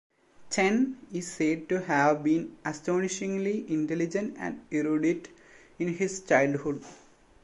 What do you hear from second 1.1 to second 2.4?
is said to have